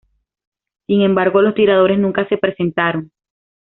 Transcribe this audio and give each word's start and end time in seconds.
Sin 0.87 1.03
embargo, 1.03 1.43
los 1.43 1.53
tiradores 1.53 1.99
nunca 1.99 2.27
se 2.27 2.39
presentaron. 2.39 3.11